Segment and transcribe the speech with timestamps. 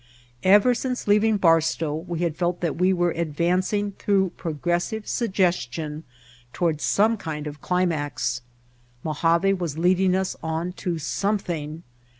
[0.43, 6.05] Ever since leaving Barstow we had felt that we were advancing through progressive suggestion
[6.53, 8.41] toward some kind of a climax.
[9.03, 11.83] Mojave was leading us on to something.